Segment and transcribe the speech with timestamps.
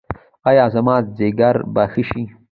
[0.49, 2.23] ایا زما ځیګر به ښه شي؟